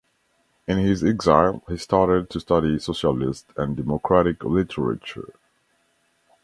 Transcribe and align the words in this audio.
In 0.67 0.79
his 0.79 1.03
exile 1.03 1.61
he 1.67 1.77
started 1.77 2.27
to 2.31 2.39
study 2.39 2.79
socialist 2.79 3.53
and 3.55 3.77
democratic 3.77 4.43
literature. 4.43 5.35